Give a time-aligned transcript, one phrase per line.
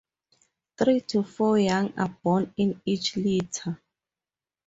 [0.79, 3.79] Three to four young are born in each litter.